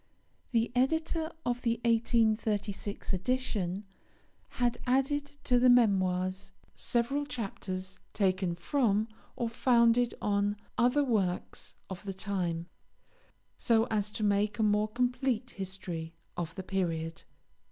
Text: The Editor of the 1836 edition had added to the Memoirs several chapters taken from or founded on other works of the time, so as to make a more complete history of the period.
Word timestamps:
The 0.49 0.71
Editor 0.73 1.31
of 1.45 1.61
the 1.61 1.79
1836 1.85 3.13
edition 3.13 3.85
had 4.57 4.79
added 4.87 5.25
to 5.43 5.59
the 5.59 5.69
Memoirs 5.69 6.51
several 6.73 7.23
chapters 7.27 7.99
taken 8.11 8.55
from 8.55 9.07
or 9.35 9.47
founded 9.47 10.15
on 10.19 10.57
other 10.75 11.03
works 11.03 11.75
of 11.87 12.03
the 12.03 12.15
time, 12.15 12.65
so 13.59 13.83
as 13.91 14.09
to 14.13 14.23
make 14.23 14.57
a 14.57 14.63
more 14.63 14.87
complete 14.87 15.51
history 15.51 16.15
of 16.35 16.55
the 16.55 16.63
period. 16.63 17.21